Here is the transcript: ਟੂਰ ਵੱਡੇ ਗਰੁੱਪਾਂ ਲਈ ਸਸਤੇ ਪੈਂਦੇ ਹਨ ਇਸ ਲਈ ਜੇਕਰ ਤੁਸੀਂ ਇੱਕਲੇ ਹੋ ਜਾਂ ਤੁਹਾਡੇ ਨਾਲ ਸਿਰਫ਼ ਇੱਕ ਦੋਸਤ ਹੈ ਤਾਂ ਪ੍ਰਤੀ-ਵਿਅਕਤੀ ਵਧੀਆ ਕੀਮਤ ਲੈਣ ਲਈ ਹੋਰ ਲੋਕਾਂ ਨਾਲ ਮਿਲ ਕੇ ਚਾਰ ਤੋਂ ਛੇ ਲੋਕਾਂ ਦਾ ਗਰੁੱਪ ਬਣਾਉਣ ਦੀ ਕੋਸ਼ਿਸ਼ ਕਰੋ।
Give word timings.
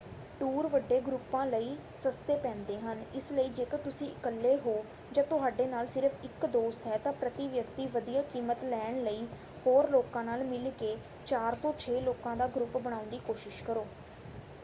ਟੂਰ 0.39 0.67
ਵੱਡੇ 0.67 0.99
ਗਰੁੱਪਾਂ 1.01 1.45
ਲਈ 1.45 1.75
ਸਸਤੇ 1.95 2.35
ਪੈਂਦੇ 2.37 2.77
ਹਨ 2.79 3.03
ਇਸ 3.15 3.31
ਲਈ 3.31 3.49
ਜੇਕਰ 3.49 3.77
ਤੁਸੀਂ 3.79 4.07
ਇੱਕਲੇ 4.07 4.55
ਹੋ 4.57 4.73
ਜਾਂ 5.11 5.23
ਤੁਹਾਡੇ 5.25 5.65
ਨਾਲ 5.67 5.87
ਸਿਰਫ਼ 5.87 6.25
ਇੱਕ 6.25 6.45
ਦੋਸਤ 6.47 6.87
ਹੈ 6.87 6.97
ਤਾਂ 6.97 7.13
ਪ੍ਰਤੀ-ਵਿਅਕਤੀ 7.13 7.85
ਵਧੀਆ 7.93 8.21
ਕੀਮਤ 8.33 8.63
ਲੈਣ 8.65 9.01
ਲਈ 9.03 9.25
ਹੋਰ 9.67 9.89
ਲੋਕਾਂ 9.89 10.23
ਨਾਲ 10.23 10.43
ਮਿਲ 10.45 10.69
ਕੇ 10.79 10.95
ਚਾਰ 11.27 11.55
ਤੋਂ 11.61 11.73
ਛੇ 11.79 11.99
ਲੋਕਾਂ 12.01 12.35
ਦਾ 12.35 12.47
ਗਰੁੱਪ 12.47 12.77
ਬਣਾਉਣ 12.77 13.09
ਦੀ 13.09 13.19
ਕੋਸ਼ਿਸ਼ 13.27 13.63
ਕਰੋ। 13.63 13.85